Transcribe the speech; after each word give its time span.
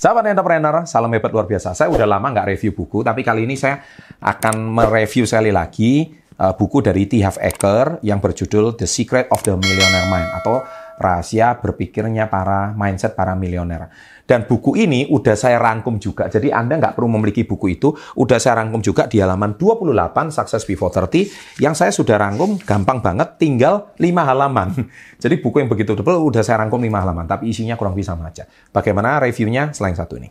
Sahabat 0.00 0.32
entrepreneur, 0.32 0.88
salam 0.88 1.12
hebat 1.12 1.28
luar 1.28 1.44
biasa. 1.44 1.76
Saya 1.76 1.92
udah 1.92 2.08
lama 2.08 2.32
nggak 2.32 2.56
review 2.56 2.72
buku, 2.72 3.04
tapi 3.04 3.20
kali 3.20 3.44
ini 3.44 3.52
saya 3.52 3.84
akan 4.24 4.72
mereview 4.72 5.28
sekali 5.28 5.52
lagi 5.52 6.08
uh, 6.40 6.56
buku 6.56 6.80
dari 6.80 7.04
T. 7.04 7.20
Half 7.20 7.36
Acre 7.36 8.00
yang 8.00 8.16
berjudul 8.16 8.80
The 8.80 8.88
Secret 8.88 9.28
of 9.28 9.44
the 9.44 9.52
Millionaire 9.60 10.08
Mind 10.08 10.32
atau 10.40 10.64
rahasia 11.00 11.56
berpikirnya 11.56 12.28
para 12.28 12.76
mindset 12.76 13.16
para 13.16 13.32
milioner. 13.32 13.88
Dan 14.28 14.46
buku 14.46 14.78
ini 14.78 15.10
udah 15.10 15.34
saya 15.34 15.58
rangkum 15.58 15.98
juga. 15.98 16.30
Jadi 16.30 16.54
Anda 16.54 16.78
nggak 16.78 16.94
perlu 16.94 17.10
memiliki 17.10 17.42
buku 17.42 17.74
itu. 17.74 17.90
Udah 18.14 18.38
saya 18.38 18.62
rangkum 18.62 18.78
juga 18.78 19.10
di 19.10 19.18
halaman 19.18 19.58
28 19.58 20.30
Success 20.30 20.62
Before 20.62 20.94
30 20.94 21.58
yang 21.58 21.74
saya 21.74 21.90
sudah 21.90 22.14
rangkum 22.14 22.54
gampang 22.62 23.02
banget 23.02 23.42
tinggal 23.42 23.90
5 23.98 24.06
halaman. 24.30 24.86
Jadi 25.22 25.34
buku 25.42 25.64
yang 25.64 25.66
begitu 25.66 25.98
tebal 25.98 26.22
udah 26.22 26.46
saya 26.46 26.62
rangkum 26.62 26.78
5 26.78 26.94
halaman. 26.94 27.26
Tapi 27.26 27.50
isinya 27.50 27.74
kurang 27.74 27.98
bisa 27.98 28.14
aja. 28.14 28.46
Bagaimana 28.70 29.18
reviewnya 29.18 29.74
selain 29.74 29.98
satu 29.98 30.14
ini? 30.14 30.30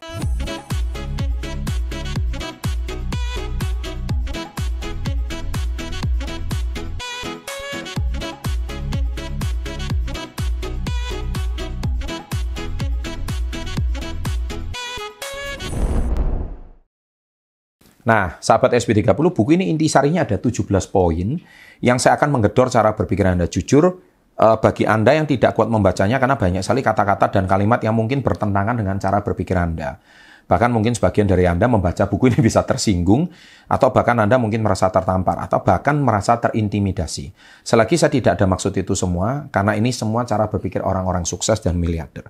Nah, 18.10 18.42
sahabat 18.42 18.74
SP30, 18.74 19.14
buku 19.14 19.54
ini 19.54 19.70
intisarinya 19.70 20.26
ada 20.26 20.42
17 20.42 20.66
poin 20.90 21.38
yang 21.78 22.02
saya 22.02 22.18
akan 22.18 22.42
menggedor 22.42 22.74
cara 22.74 22.98
berpikir 22.98 23.22
Anda 23.22 23.46
jujur 23.46 23.86
uh, 23.86 24.58
bagi 24.58 24.90
Anda 24.90 25.14
yang 25.14 25.30
tidak 25.30 25.54
kuat 25.54 25.70
membacanya 25.70 26.18
karena 26.18 26.34
banyak 26.34 26.66
sekali 26.66 26.82
kata-kata 26.82 27.30
dan 27.30 27.46
kalimat 27.46 27.78
yang 27.86 27.94
mungkin 27.94 28.26
bertentangan 28.26 28.74
dengan 28.74 28.98
cara 28.98 29.22
berpikir 29.22 29.54
Anda. 29.54 30.02
Bahkan 30.50 30.74
mungkin 30.74 30.98
sebagian 30.98 31.30
dari 31.30 31.46
Anda 31.46 31.70
membaca 31.70 32.10
buku 32.10 32.34
ini 32.34 32.42
bisa 32.50 32.66
tersinggung, 32.66 33.30
atau 33.70 33.94
bahkan 33.94 34.18
Anda 34.18 34.42
mungkin 34.42 34.66
merasa 34.66 34.90
tertampar, 34.90 35.38
atau 35.46 35.62
bahkan 35.62 35.94
merasa 36.02 36.42
terintimidasi. 36.42 37.30
Selagi 37.62 37.94
saya 37.94 38.10
tidak 38.10 38.42
ada 38.42 38.50
maksud 38.50 38.74
itu 38.74 38.98
semua, 38.98 39.46
karena 39.54 39.78
ini 39.78 39.94
semua 39.94 40.26
cara 40.26 40.50
berpikir 40.50 40.82
orang-orang 40.82 41.30
sukses 41.30 41.62
dan 41.62 41.78
miliarder. 41.78 42.26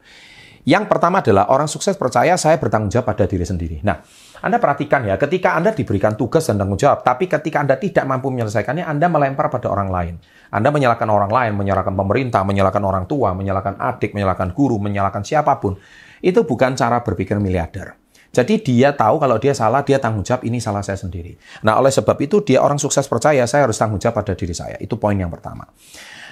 Yang 0.68 0.92
pertama 0.92 1.24
adalah 1.24 1.48
orang 1.48 1.72
sukses 1.72 1.96
percaya 1.96 2.36
saya 2.36 2.60
bertanggung 2.60 2.92
jawab 2.92 3.16
pada 3.16 3.24
diri 3.24 3.48
sendiri. 3.48 3.80
Nah, 3.80 4.04
anda 4.40 4.56
perhatikan 4.56 5.04
ya, 5.04 5.20
ketika 5.20 5.60
Anda 5.60 5.76
diberikan 5.76 6.16
tugas 6.16 6.48
dan 6.48 6.56
tanggung 6.56 6.80
jawab, 6.80 7.04
tapi 7.04 7.28
ketika 7.28 7.60
Anda 7.60 7.76
tidak 7.76 8.08
mampu 8.08 8.32
menyelesaikannya, 8.32 8.88
Anda 8.88 9.12
melempar 9.12 9.52
pada 9.52 9.68
orang 9.68 9.92
lain. 9.92 10.16
Anda 10.50 10.72
menyalahkan 10.72 11.10
orang 11.12 11.32
lain, 11.32 11.54
menyalahkan 11.60 11.94
pemerintah, 11.94 12.42
menyalahkan 12.48 12.84
orang 12.84 13.06
tua, 13.06 13.36
menyalahkan 13.36 13.76
adik, 13.78 14.16
menyalahkan 14.16 14.56
guru, 14.56 14.80
menyalahkan 14.80 15.22
siapa 15.28 15.60
pun. 15.60 15.76
Itu 16.24 16.48
bukan 16.48 16.74
cara 16.80 17.04
berpikir 17.04 17.36
miliarder. 17.38 18.00
Jadi 18.30 18.62
dia 18.62 18.94
tahu 18.94 19.18
kalau 19.18 19.42
dia 19.42 19.58
salah, 19.58 19.82
dia 19.82 19.98
tanggung 19.98 20.22
jawab, 20.22 20.46
ini 20.46 20.62
salah 20.62 20.86
saya 20.86 21.02
sendiri. 21.02 21.34
Nah, 21.66 21.82
oleh 21.82 21.90
sebab 21.90 22.14
itu 22.22 22.46
dia 22.46 22.62
orang 22.62 22.78
sukses 22.78 23.10
percaya, 23.10 23.42
saya 23.50 23.66
harus 23.66 23.76
tanggung 23.76 23.98
jawab 23.98 24.22
pada 24.22 24.38
diri 24.38 24.54
saya. 24.54 24.78
Itu 24.78 25.02
poin 25.02 25.18
yang 25.18 25.34
pertama. 25.34 25.66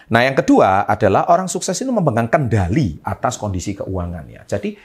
Nah, 0.08 0.22
yang 0.24 0.38
kedua 0.38 0.88
adalah 0.88 1.28
orang 1.34 1.52
sukses 1.52 1.76
itu 1.76 1.92
memegang 1.92 2.32
kendali 2.32 3.02
atas 3.04 3.36
kondisi 3.36 3.76
keuangannya. 3.76 4.46
Jadi 4.48 4.78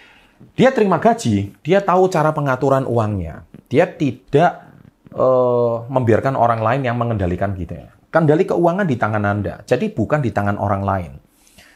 dia 0.53 0.71
terima 0.75 1.01
gaji, 1.01 1.55
dia 1.65 1.81
tahu 1.81 2.13
cara 2.13 2.31
pengaturan 2.35 2.85
uangnya. 2.85 3.49
Dia 3.73 3.89
tidak 3.89 4.69
uh, 5.17 5.89
membiarkan 5.89 6.37
orang 6.37 6.61
lain 6.61 6.83
yang 6.85 6.97
mengendalikan 7.01 7.57
ya. 7.57 7.89
Kendali 8.13 8.45
keuangan 8.45 8.85
di 8.85 8.97
tangan 9.01 9.25
Anda, 9.25 9.65
jadi 9.65 9.89
bukan 9.89 10.21
di 10.21 10.29
tangan 10.29 10.61
orang 10.61 10.83
lain. 10.85 11.13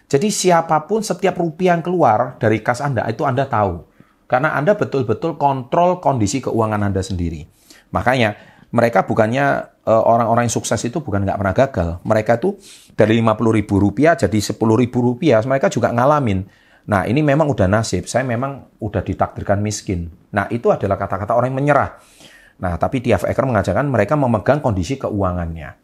Jadi 0.06 0.28
siapa 0.30 0.86
pun 0.86 1.02
setiap 1.02 1.34
rupiah 1.40 1.74
yang 1.74 1.82
keluar 1.82 2.38
dari 2.38 2.62
kas 2.62 2.84
Anda 2.84 3.08
itu 3.10 3.26
Anda 3.26 3.48
tahu. 3.48 3.82
Karena 4.28 4.54
Anda 4.54 4.76
betul-betul 4.76 5.38
kontrol 5.40 5.98
kondisi 5.98 6.44
keuangan 6.44 6.82
Anda 6.86 7.02
sendiri. 7.02 7.46
Makanya 7.90 8.36
mereka 8.70 9.06
bukannya 9.06 9.66
uh, 9.86 10.02
orang-orang 10.04 10.50
yang 10.50 10.54
sukses 10.54 10.78
itu 10.84 11.00
bukan 11.00 11.24
nggak 11.24 11.38
pernah 11.38 11.54
gagal. 11.54 11.88
Mereka 12.04 12.32
tuh 12.38 12.58
dari 12.92 13.18
50 13.18 13.58
ribu 13.58 13.74
rupiah 13.80 14.14
jadi 14.18 14.36
10 14.36 14.58
ribu 14.58 14.98
rupiah, 15.00 15.40
mereka 15.46 15.70
juga 15.72 15.90
ngalamin 15.94 16.46
Nah, 16.86 17.02
ini 17.06 17.18
memang 17.22 17.50
udah 17.50 17.66
nasib. 17.66 18.06
Saya 18.06 18.22
memang 18.22 18.78
udah 18.78 19.02
ditakdirkan 19.02 19.58
miskin. 19.58 20.06
Nah, 20.30 20.46
itu 20.54 20.70
adalah 20.70 20.94
kata-kata 20.94 21.34
orang 21.34 21.50
yang 21.50 21.58
menyerah. 21.58 21.98
Nah, 22.62 22.78
tapi 22.78 23.02
Tiaf 23.02 23.26
Eker 23.26 23.44
mengajarkan 23.44 23.86
mereka 23.90 24.14
memegang 24.14 24.62
kondisi 24.62 24.96
keuangannya. 24.96 25.74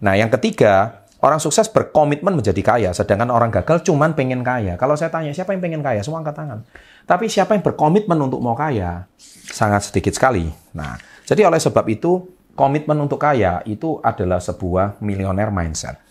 Nah, 0.00 0.14
yang 0.16 0.32
ketiga, 0.32 1.04
orang 1.20 1.38
sukses 1.38 1.68
berkomitmen 1.68 2.32
menjadi 2.32 2.60
kaya, 2.64 2.90
sedangkan 2.96 3.28
orang 3.28 3.52
gagal 3.52 3.84
cuman 3.84 4.16
pengen 4.16 4.40
kaya. 4.40 4.80
Kalau 4.80 4.96
saya 4.96 5.12
tanya, 5.12 5.30
siapa 5.36 5.52
yang 5.52 5.62
pengen 5.62 5.82
kaya? 5.84 6.00
Semua 6.00 6.24
angkat 6.24 6.36
tangan. 6.40 6.64
Tapi 7.04 7.28
siapa 7.28 7.52
yang 7.52 7.62
berkomitmen 7.62 8.16
untuk 8.18 8.40
mau 8.40 8.56
kaya? 8.56 9.06
Sangat 9.52 9.92
sedikit 9.92 10.16
sekali. 10.16 10.48
Nah, 10.72 10.96
jadi 11.28 11.46
oleh 11.46 11.60
sebab 11.60 11.84
itu, 11.86 12.26
komitmen 12.56 12.96
untuk 12.96 13.20
kaya 13.20 13.60
itu 13.68 14.00
adalah 14.00 14.40
sebuah 14.40 14.98
millionaire 15.04 15.52
mindset. 15.52 16.05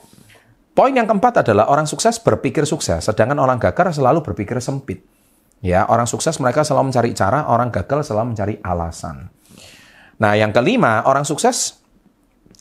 Poin 0.75 0.91
yang 0.91 1.07
keempat 1.07 1.47
adalah 1.47 1.71
orang 1.71 1.87
sukses 1.87 2.19
berpikir 2.19 2.67
sukses, 2.67 2.99
sedangkan 3.07 3.39
orang 3.39 3.55
gagal 3.63 3.95
selalu 3.95 4.19
berpikir 4.19 4.59
sempit. 4.59 5.07
Ya, 5.63 5.87
orang 5.87 6.03
sukses 6.03 6.35
mereka 6.43 6.67
selalu 6.67 6.91
mencari 6.91 7.15
cara, 7.15 7.47
orang 7.47 7.71
gagal 7.71 8.11
selalu 8.11 8.35
mencari 8.35 8.59
alasan. 8.59 9.31
Nah, 10.19 10.35
yang 10.35 10.51
kelima, 10.51 11.07
orang 11.07 11.23
sukses 11.23 11.79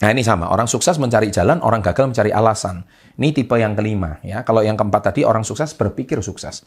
Nah, 0.02 0.10
ini 0.10 0.26
sama. 0.26 0.50
Orang 0.50 0.66
sukses 0.66 0.98
mencari 0.98 1.30
jalan, 1.30 1.62
orang 1.62 1.78
gagal 1.78 2.10
mencari 2.10 2.34
alasan. 2.34 2.82
Ini 3.14 3.30
tipe 3.30 3.54
yang 3.54 3.78
kelima, 3.78 4.18
ya. 4.26 4.42
Kalau 4.42 4.58
yang 4.58 4.74
keempat 4.74 5.14
tadi 5.14 5.22
orang 5.22 5.46
sukses 5.46 5.70
berpikir 5.70 6.18
sukses. 6.18 6.66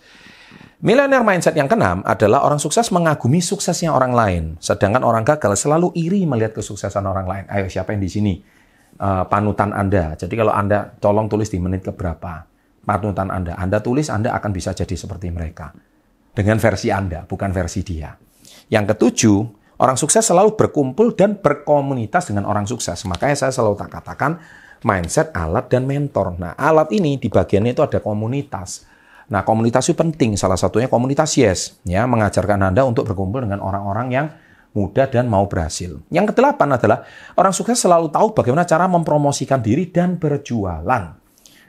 Millionaire 0.79 1.28
mindset 1.28 1.52
yang 1.59 1.68
keenam 1.68 2.06
adalah 2.08 2.47
orang 2.47 2.62
sukses 2.62 2.88
mengagumi 2.94 3.44
suksesnya 3.44 3.91
orang 3.91 4.16
lain, 4.16 4.44
sedangkan 4.64 5.03
orang 5.03 5.28
gagal 5.28 5.59
selalu 5.59 5.91
iri 6.00 6.24
melihat 6.24 6.56
kesuksesan 6.56 7.03
orang 7.03 7.28
lain. 7.28 7.46
Ayo, 7.52 7.68
siapa 7.68 7.91
yang 7.91 8.00
di 8.00 8.08
sini? 8.08 8.34
Uh, 9.02 9.25
panutan 9.30 9.74
Anda. 9.74 10.18
Jadi 10.18 10.34
kalau 10.34 10.53
Anda 10.53 10.90
tolong 10.97 11.30
tulis 11.30 11.50
di 11.50 11.58
menit 11.62 11.85
keberapa 11.85 12.46
panutan 12.84 13.30
Anda. 13.30 13.58
Anda 13.58 13.81
tulis 13.81 14.08
Anda 14.08 14.34
akan 14.38 14.52
bisa 14.53 14.74
jadi 14.74 14.94
seperti 14.94 15.30
mereka. 15.34 15.74
Dengan 16.38 16.62
versi 16.62 16.94
Anda, 16.94 17.25
bukan 17.25 17.50
versi 17.50 17.81
dia. 17.81 18.13
Yang 18.69 18.94
ketujuh, 18.94 19.38
orang 19.81 19.97
sukses 19.97 20.22
selalu 20.22 20.53
berkumpul 20.53 21.18
dan 21.18 21.41
berkomunitas 21.41 22.30
dengan 22.30 22.46
orang 22.46 22.69
sukses. 22.69 23.02
Makanya 23.09 23.34
saya 23.47 23.52
selalu 23.52 23.74
tak 23.81 23.90
katakan 23.97 24.38
mindset, 24.85 25.34
alat, 25.34 25.66
dan 25.74 25.90
mentor. 25.90 26.38
Nah, 26.38 26.53
alat 26.53 26.94
ini 26.94 27.18
di 27.18 27.25
bagiannya 27.34 27.74
itu 27.74 27.81
ada 27.81 27.97
komunitas. 27.97 28.85
Nah, 29.34 29.41
komunitas 29.41 29.90
itu 29.90 29.97
penting. 29.97 30.38
Salah 30.38 30.56
satunya 30.56 30.88
komunitas 30.88 31.34
Yes, 31.35 31.81
ya, 31.84 32.06
mengajarkan 32.06 32.69
Anda 32.69 32.85
untuk 32.85 33.09
berkumpul 33.09 33.44
dengan 33.44 33.59
orang-orang 33.59 34.08
yang 34.14 34.28
mudah 34.77 35.09
dan 35.09 35.25
mau 35.25 35.49
berhasil. 35.49 35.97
Yang 36.13 36.38
kedelapan 36.38 36.77
adalah 36.77 37.01
orang 37.33 37.49
sukses 37.49 37.81
selalu 37.81 38.13
tahu 38.13 38.38
bagaimana 38.38 38.69
cara 38.69 38.85
mempromosikan 38.85 39.57
diri 39.57 39.89
dan 39.89 40.21
berjualan. 40.21 41.17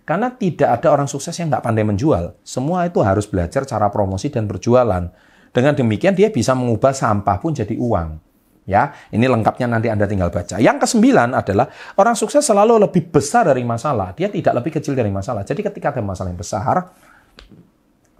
Karena 0.04 0.28
tidak 0.32 0.68
ada 0.80 0.88
orang 0.92 1.08
sukses 1.08 1.32
yang 1.36 1.48
nggak 1.48 1.64
pandai 1.64 1.84
menjual. 1.84 2.36
Semua 2.44 2.84
itu 2.84 3.00
harus 3.00 3.24
belajar 3.24 3.64
cara 3.64 3.88
promosi 3.88 4.28
dan 4.28 4.44
berjualan. 4.44 5.08
Dengan 5.52 5.72
demikian 5.72 6.12
dia 6.12 6.28
bisa 6.28 6.52
mengubah 6.52 6.92
sampah 6.92 7.36
pun 7.40 7.56
jadi 7.56 7.72
uang. 7.76 8.20
Ya, 8.68 8.92
ini 9.08 9.24
lengkapnya 9.24 9.64
nanti 9.64 9.88
Anda 9.88 10.04
tinggal 10.04 10.28
baca. 10.28 10.60
Yang 10.60 10.84
kesembilan 10.84 11.32
adalah 11.32 11.72
orang 11.96 12.12
sukses 12.12 12.44
selalu 12.44 12.84
lebih 12.84 13.08
besar 13.08 13.48
dari 13.48 13.64
masalah. 13.64 14.12
Dia 14.12 14.28
tidak 14.28 14.60
lebih 14.60 14.76
kecil 14.76 14.92
dari 14.92 15.08
masalah. 15.08 15.40
Jadi 15.40 15.64
ketika 15.64 15.88
ada 15.88 16.04
masalah 16.04 16.28
yang 16.28 16.40
besar, 16.40 16.76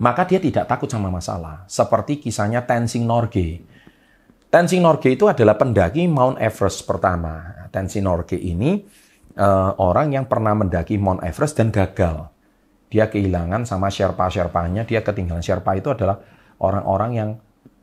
maka 0.00 0.24
dia 0.24 0.40
tidak 0.40 0.64
takut 0.64 0.88
sama 0.88 1.12
masalah. 1.12 1.68
Seperti 1.68 2.16
kisahnya 2.16 2.64
Tenzing 2.64 3.04
Norgay 3.04 3.60
Tenzing 4.48 4.80
Norgay 4.80 5.12
itu 5.12 5.28
adalah 5.28 5.60
pendaki 5.60 6.08
Mount 6.08 6.40
Everest 6.40 6.88
pertama. 6.88 7.68
Tenzing 7.68 8.08
Norgay 8.08 8.40
ini 8.40 8.80
uh, 9.36 9.76
orang 9.76 10.16
yang 10.16 10.24
pernah 10.24 10.56
mendaki 10.56 10.96
Mount 10.96 11.20
Everest 11.20 11.60
dan 11.60 11.68
gagal. 11.68 12.32
Dia 12.88 13.12
kehilangan 13.12 13.68
sama 13.68 13.92
Sherpa-Sherpanya, 13.92 14.88
dia 14.88 15.04
ketinggalan. 15.04 15.44
Sherpa 15.44 15.76
itu 15.76 15.92
adalah 15.92 16.24
orang-orang 16.64 17.10
yang 17.12 17.30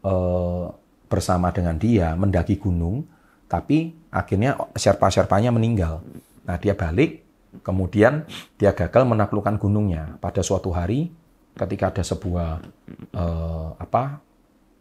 uh, 0.01 0.73
bersama 1.05 1.53
dengan 1.53 1.77
dia 1.77 2.17
mendaki 2.17 2.57
gunung, 2.57 3.05
tapi 3.45 3.93
akhirnya 4.09 4.57
Sherpa-Sherpanya 4.73 5.53
meninggal. 5.53 6.01
Nah, 6.49 6.57
dia 6.57 6.73
balik, 6.73 7.21
kemudian 7.61 8.25
dia 8.57 8.73
gagal 8.73 9.05
menaklukkan 9.05 9.61
gunungnya. 9.61 10.17
Pada 10.17 10.41
suatu 10.41 10.73
hari, 10.73 11.13
ketika 11.53 11.93
ada 11.93 12.01
sebuah 12.01 12.65
uh, 13.13 13.77
apa 13.77 14.17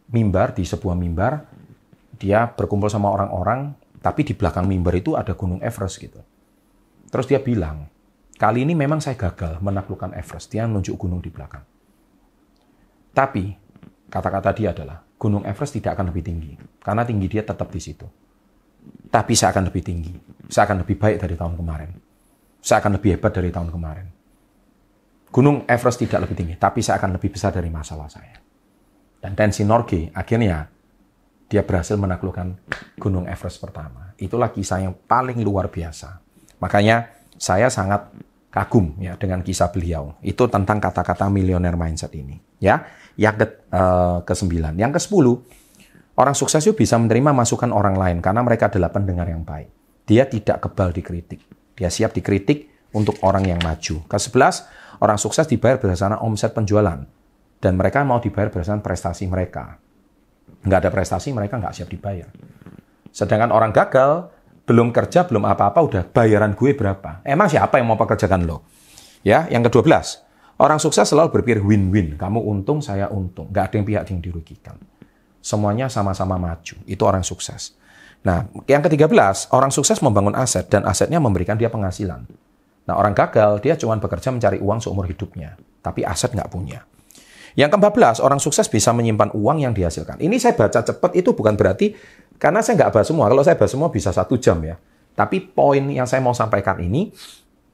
mimbar 0.09 0.57
di 0.57 0.65
sebuah 0.65 0.97
mimbar, 0.97 1.45
dia 2.15 2.47
berkumpul 2.49 2.87
sama 2.87 3.11
orang-orang, 3.11 3.75
tapi 3.99 4.21
di 4.21 4.37
belakang 4.37 4.69
mimbar 4.69 4.95
itu 4.95 5.17
ada 5.17 5.33
gunung 5.33 5.59
Everest 5.61 5.97
gitu. 5.97 6.21
Terus 7.09 7.25
dia 7.25 7.39
bilang, 7.41 7.87
kali 8.35 8.61
ini 8.67 8.77
memang 8.77 8.99
saya 8.99 9.17
gagal 9.17 9.59
menaklukkan 9.63 10.13
Everest. 10.13 10.51
Dia 10.51 10.67
menunjuk 10.67 10.95
gunung 10.99 11.23
di 11.23 11.31
belakang. 11.31 11.63
Tapi, 13.15 13.55
kata-kata 14.11 14.51
dia 14.51 14.75
adalah, 14.75 14.99
gunung 15.15 15.47
Everest 15.47 15.79
tidak 15.79 15.95
akan 15.95 16.11
lebih 16.11 16.23
tinggi. 16.27 16.53
Karena 16.83 17.07
tinggi 17.07 17.27
dia 17.31 17.41
tetap 17.41 17.71
di 17.71 17.79
situ. 17.79 18.05
Tapi 19.09 19.33
saya 19.33 19.55
akan 19.55 19.71
lebih 19.71 19.81
tinggi. 19.81 20.13
Saya 20.51 20.69
akan 20.69 20.83
lebih 20.83 20.99
baik 20.99 21.17
dari 21.23 21.35
tahun 21.39 21.55
kemarin. 21.55 21.91
Saya 22.59 22.83
akan 22.83 22.99
lebih 22.99 23.17
hebat 23.17 23.31
dari 23.31 23.49
tahun 23.49 23.69
kemarin. 23.71 24.07
Gunung 25.31 25.65
Everest 25.67 25.99
tidak 25.99 26.27
lebih 26.27 26.35
tinggi, 26.37 26.55
tapi 26.55 26.79
saya 26.79 27.01
akan 27.01 27.17
lebih 27.17 27.33
besar 27.33 27.51
dari 27.51 27.67
masalah 27.67 28.07
saya. 28.07 28.39
Dan 29.19 29.33
Tenzin 29.33 29.65
Norgay 29.65 30.13
akhirnya 30.13 30.69
dia 31.45 31.61
berhasil 31.61 31.93
menaklukkan 31.95 32.57
Gunung 32.97 33.29
Everest 33.29 33.61
pertama. 33.61 34.13
Itulah 34.17 34.49
kisah 34.49 34.81
yang 34.81 34.95
paling 35.05 35.37
luar 35.45 35.69
biasa. 35.69 36.21
Makanya 36.57 37.11
saya 37.37 37.69
sangat 37.69 38.09
kagum 38.49 38.95
ya 38.97 39.19
dengan 39.19 39.43
kisah 39.43 39.69
beliau. 39.69 40.15
Itu 40.23 40.47
tentang 40.47 40.79
kata-kata 40.79 41.27
millionaire 41.27 41.75
mindset 41.75 42.15
ini. 42.15 42.39
Ya, 42.57 42.87
yang 43.19 43.35
ke 43.35 43.67
uh, 43.69 44.23
kesembilan, 44.23 44.79
yang 44.79 44.95
ke 44.95 44.97
sepuluh, 44.97 45.43
orang 46.15 46.33
sukses 46.33 46.63
itu 46.63 46.73
bisa 46.73 46.95
menerima 46.95 47.35
masukan 47.35 47.69
orang 47.75 47.99
lain 47.99 48.17
karena 48.23 48.41
mereka 48.41 48.71
adalah 48.71 48.89
pendengar 48.89 49.27
yang 49.27 49.43
baik. 49.43 49.69
Dia 50.07 50.23
tidak 50.25 50.63
kebal 50.63 50.95
dikritik. 50.95 51.43
Dia 51.75 51.91
siap 51.91 52.15
dikritik 52.15 52.89
untuk 52.95 53.19
orang 53.27 53.43
yang 53.43 53.59
maju. 53.59 54.07
Ke 54.07 54.17
sebelas, 54.17 54.63
orang 55.03 55.19
sukses 55.19 55.43
dibayar 55.51 55.75
berdasarkan 55.75 56.23
omset 56.23 56.55
penjualan 56.55 57.03
dan 57.59 57.73
mereka 57.75 58.07
mau 58.07 58.23
dibayar 58.23 58.47
berdasarkan 58.47 58.79
prestasi 58.79 59.27
mereka. 59.27 59.83
Nggak 60.65 60.79
ada 60.85 60.89
prestasi, 60.89 61.29
mereka 61.31 61.61
nggak 61.61 61.73
siap 61.77 61.89
dibayar. 61.89 62.29
Sedangkan 63.13 63.53
orang 63.53 63.71
gagal, 63.71 64.33
belum 64.65 64.89
kerja, 64.89 65.29
belum 65.29 65.45
apa-apa, 65.45 65.79
udah 65.85 66.03
bayaran 66.09 66.57
gue 66.57 66.73
berapa? 66.73 67.21
Emang 67.21 67.45
siapa 67.47 67.77
yang 67.77 67.87
mau 67.93 67.97
pekerjakan 68.01 68.49
lo? 68.49 68.65
Ya, 69.21 69.45
yang 69.49 69.61
ke-12, 69.65 69.85
orang 70.57 70.81
sukses 70.81 71.05
selalu 71.05 71.29
berpikir 71.29 71.61
win-win. 71.61 72.17
Kamu 72.17 72.41
untung, 72.41 72.81
saya 72.81 73.09
untung. 73.13 73.53
Nggak 73.53 73.63
ada 73.71 73.75
yang 73.77 73.85
pihak 73.85 74.03
yang 74.09 74.19
dirugikan. 74.21 74.77
Semuanya 75.41 75.85
sama-sama 75.85 76.41
maju. 76.41 76.75
Itu 76.89 77.05
orang 77.05 77.21
sukses. 77.21 77.77
Nah, 78.25 78.49
yang 78.65 78.81
ke-13, 78.81 79.53
orang 79.53 79.69
sukses 79.69 80.01
membangun 80.01 80.33
aset 80.33 80.65
dan 80.65 80.81
asetnya 80.89 81.21
memberikan 81.21 81.61
dia 81.61 81.69
penghasilan. 81.69 82.25
Nah, 82.89 82.95
orang 82.97 83.13
gagal, 83.13 83.61
dia 83.61 83.77
cuma 83.77 83.97
bekerja 84.01 84.33
mencari 84.33 84.57
uang 84.57 84.81
seumur 84.81 85.05
hidupnya. 85.05 85.57
Tapi 85.85 86.01
aset 86.01 86.33
nggak 86.33 86.49
punya. 86.49 86.81
Yang 87.55 87.79
ke-14, 87.79 88.19
orang 88.19 88.39
sukses 88.43 88.67
bisa 88.67 88.91
menyimpan 88.91 89.31
uang 89.31 89.63
yang 89.63 89.71
dihasilkan. 89.71 90.19
Ini 90.19 90.35
saya 90.43 90.59
baca 90.59 90.83
cepat 90.83 91.15
itu 91.15 91.31
bukan 91.31 91.55
berarti, 91.55 91.95
karena 92.35 92.59
saya 92.59 92.83
nggak 92.83 92.91
bahas 92.91 93.07
semua. 93.07 93.31
Kalau 93.31 93.43
saya 93.47 93.55
bahas 93.55 93.71
semua 93.71 93.87
bisa 93.87 94.11
satu 94.11 94.35
jam 94.35 94.59
ya. 94.59 94.75
Tapi 95.15 95.39
poin 95.39 95.79
yang 95.87 96.03
saya 96.03 96.19
mau 96.19 96.35
sampaikan 96.35 96.75
ini, 96.83 97.15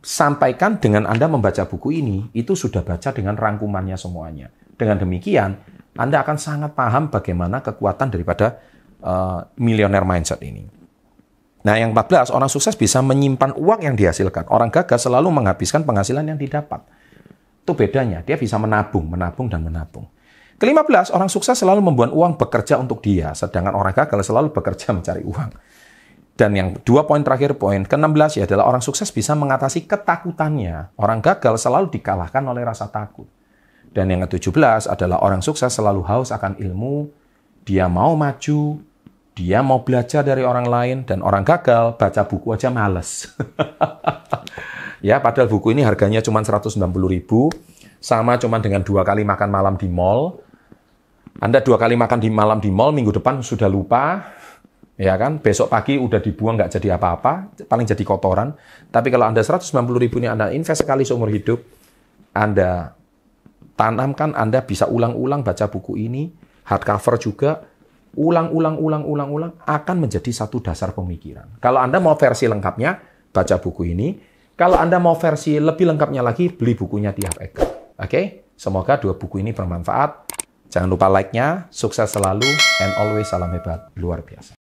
sampaikan 0.06 0.78
dengan 0.78 1.10
Anda 1.10 1.26
membaca 1.26 1.66
buku 1.66 1.98
ini, 1.98 2.30
itu 2.38 2.54
sudah 2.54 2.86
baca 2.86 3.10
dengan 3.10 3.34
rangkumannya 3.34 3.98
semuanya. 3.98 4.54
Dengan 4.78 5.02
demikian, 5.02 5.58
Anda 5.98 6.22
akan 6.22 6.38
sangat 6.38 6.78
paham 6.78 7.10
bagaimana 7.10 7.66
kekuatan 7.66 8.14
daripada 8.14 8.62
uh, 9.02 9.50
millionaire 9.58 10.06
mindset 10.06 10.46
ini. 10.46 10.70
Nah, 11.62 11.78
yang 11.78 11.94
14, 11.94 12.34
orang 12.34 12.50
sukses 12.50 12.74
bisa 12.74 13.02
menyimpan 13.02 13.54
uang 13.58 13.86
yang 13.86 13.94
dihasilkan. 13.98 14.50
Orang 14.50 14.74
gagal 14.74 15.10
selalu 15.10 15.30
menghabiskan 15.30 15.86
penghasilan 15.86 16.26
yang 16.26 16.38
didapat. 16.38 16.82
Itu 17.62 17.78
bedanya, 17.78 18.26
dia 18.26 18.36
bisa 18.36 18.58
menabung, 18.58 19.06
menabung, 19.06 19.48
dan 19.48 19.62
menabung. 19.62 20.10
Kelima 20.62 20.86
belas, 20.86 21.10
orang 21.10 21.30
sukses 21.30 21.58
selalu 21.58 21.82
membuat 21.82 22.14
uang 22.14 22.38
bekerja 22.38 22.78
untuk 22.78 23.02
dia, 23.02 23.34
sedangkan 23.34 23.74
orang 23.74 23.98
gagal 23.98 24.30
selalu 24.30 24.54
bekerja 24.54 24.94
mencari 24.94 25.26
uang. 25.26 25.50
Dan 26.38 26.58
yang 26.58 26.74
dua 26.82 27.06
poin 27.06 27.22
terakhir, 27.22 27.58
poin 27.58 27.86
ke-16 27.86 28.42
ya 28.42 28.44
adalah 28.50 28.66
orang 28.70 28.82
sukses 28.82 29.10
bisa 29.14 29.38
mengatasi 29.38 29.86
ketakutannya. 29.86 30.94
Orang 30.98 31.22
gagal 31.22 31.62
selalu 31.62 31.94
dikalahkan 31.94 32.42
oleh 32.46 32.66
rasa 32.66 32.90
takut. 32.90 33.30
Dan 33.92 34.10
yang 34.10 34.24
ke-17 34.26 34.88
adalah 34.90 35.20
orang 35.22 35.44
sukses 35.44 35.70
selalu 35.70 36.02
haus 36.08 36.32
akan 36.32 36.58
ilmu, 36.58 37.12
dia 37.68 37.92
mau 37.92 38.16
maju, 38.16 38.80
dia 39.36 39.60
mau 39.60 39.84
belajar 39.84 40.24
dari 40.24 40.42
orang 40.48 40.66
lain, 40.66 40.98
dan 41.04 41.20
orang 41.20 41.44
gagal 41.44 42.00
baca 42.00 42.22
buku 42.26 42.56
aja 42.56 42.72
males. 42.72 43.28
Ya, 45.02 45.18
padahal 45.18 45.50
buku 45.50 45.74
ini 45.74 45.82
harganya 45.82 46.22
cuma 46.22 46.46
190 46.46 46.78
ribu, 47.10 47.50
sama 47.98 48.38
cuma 48.38 48.62
dengan 48.62 48.86
dua 48.86 49.02
kali 49.02 49.26
makan 49.26 49.50
malam 49.50 49.74
di 49.74 49.90
mall. 49.90 50.38
Anda 51.42 51.58
dua 51.58 51.82
kali 51.82 51.98
makan 51.98 52.22
di 52.22 52.30
malam 52.30 52.62
di 52.62 52.70
mall, 52.70 52.94
minggu 52.94 53.10
depan 53.10 53.42
sudah 53.42 53.66
lupa, 53.66 54.30
ya 55.02 55.18
kan? 55.18 55.42
Besok 55.42 55.74
pagi 55.74 55.98
udah 55.98 56.22
dibuang 56.22 56.54
nggak 56.54 56.78
jadi 56.78 57.02
apa-apa, 57.02 57.66
paling 57.66 57.90
jadi 57.90 58.04
kotoran. 58.06 58.54
Tapi 58.94 59.10
kalau 59.10 59.26
Anda 59.26 59.42
190 59.42 59.74
ribu 59.98 60.22
ini 60.22 60.30
Anda 60.30 60.54
invest 60.54 60.86
sekali 60.86 61.02
seumur 61.02 61.34
hidup, 61.34 61.66
Anda 62.38 62.94
tanamkan, 63.74 64.38
Anda 64.38 64.62
bisa 64.62 64.86
ulang-ulang 64.86 65.42
baca 65.42 65.66
buku 65.66 65.98
ini, 65.98 66.30
hardcover 66.70 67.18
juga, 67.18 67.66
ulang-ulang, 68.14 68.78
ulang-ulang, 68.78 69.30
ulang, 69.34 69.52
akan 69.66 69.98
menjadi 69.98 70.30
satu 70.30 70.62
dasar 70.62 70.94
pemikiran. 70.94 71.58
Kalau 71.58 71.82
Anda 71.82 71.98
mau 71.98 72.14
versi 72.14 72.46
lengkapnya, 72.46 73.02
baca 73.34 73.56
buku 73.58 73.90
ini, 73.90 74.31
kalau 74.62 74.78
Anda 74.78 75.02
mau 75.02 75.18
versi 75.18 75.58
lebih 75.58 75.90
lengkapnya 75.90 76.22
lagi, 76.22 76.54
beli 76.54 76.78
bukunya 76.78 77.10
Tiap 77.10 77.42
Eka. 77.42 77.66
Oke? 77.98 78.54
Semoga 78.54 79.02
dua 79.02 79.18
buku 79.18 79.42
ini 79.42 79.58
bermanfaat. 79.58 80.38
Jangan 80.70 80.86
lupa 80.86 81.10
like-nya. 81.10 81.66
Sukses 81.74 82.14
selalu 82.14 82.46
and 82.86 82.94
always 83.02 83.26
salam 83.26 83.50
hebat. 83.50 83.90
Luar 83.98 84.22
biasa. 84.22 84.61